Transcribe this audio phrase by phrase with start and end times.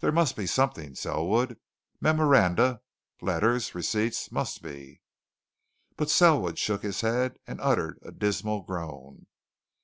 [0.00, 1.56] There must be something, Selwood
[2.00, 2.80] memoranda,
[3.20, 5.02] letters, receipts must be!"
[5.96, 9.28] But Selwood shook his head and uttered a dismal groan.